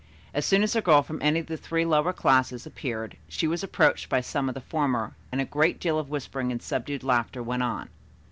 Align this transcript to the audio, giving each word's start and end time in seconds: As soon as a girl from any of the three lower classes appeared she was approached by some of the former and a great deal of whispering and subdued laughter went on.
As 0.33 0.47
soon 0.47 0.63
as 0.63 0.75
a 0.75 0.81
girl 0.81 1.03
from 1.03 1.21
any 1.21 1.39
of 1.41 1.45
the 1.45 1.57
three 1.57 1.85
lower 1.85 2.11
classes 2.11 2.65
appeared 2.65 3.17
she 3.27 3.45
was 3.47 3.61
approached 3.63 4.09
by 4.09 4.19
some 4.19 4.49
of 4.49 4.55
the 4.55 4.59
former 4.61 5.15
and 5.31 5.39
a 5.39 5.45
great 5.45 5.79
deal 5.79 5.99
of 5.99 6.09
whispering 6.09 6.51
and 6.51 6.59
subdued 6.59 7.03
laughter 7.03 7.43
went 7.43 7.61
on. 7.61 7.87